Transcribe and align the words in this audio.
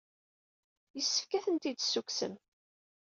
Yessefk 0.95 1.31
ad 1.37 1.43
ten-id-tessukksem. 1.45 2.33